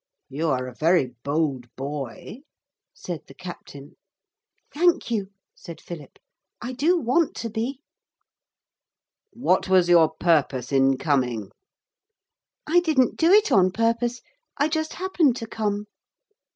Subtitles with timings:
[0.29, 2.39] 'You are a very bold boy,'
[2.91, 3.97] said the captain.
[4.73, 6.17] 'Thank you,' said Philip.
[6.59, 7.81] 'I do want to be.'
[9.31, 11.51] 'What was your purpose in coming?'
[12.65, 14.23] 'I didn't do it on purpose
[14.57, 15.85] I just happened to come.'